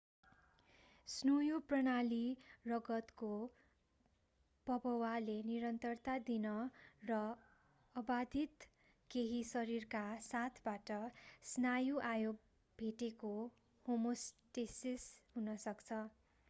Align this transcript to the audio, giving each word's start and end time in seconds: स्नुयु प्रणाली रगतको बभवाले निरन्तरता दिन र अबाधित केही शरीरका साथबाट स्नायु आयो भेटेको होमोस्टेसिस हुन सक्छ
स्नुयु 1.07 1.57
प्रणाली 1.71 2.21
रगतको 2.67 3.27
बभवाले 4.67 5.35
निरन्तरता 5.49 6.15
दिन 6.29 6.47
र 7.03 7.19
अबाधित 7.95 8.67
केही 9.11 9.43
शरीरका 9.47 10.03
साथबाट 10.25 10.91
स्नायु 11.47 11.99
आयो 12.09 12.33
भेटेको 12.79 13.33
होमोस्टेसिस 13.85 15.09
हुन 15.35 15.55
सक्छ 15.63 16.01